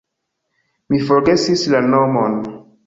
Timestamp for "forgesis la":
1.11-1.87